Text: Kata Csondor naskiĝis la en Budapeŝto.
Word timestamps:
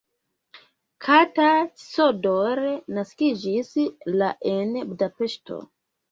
Kata 1.07 1.49
Csondor 1.89 2.61
naskiĝis 2.99 3.69
la 4.23 4.31
en 4.53 4.73
Budapeŝto. 4.93 5.59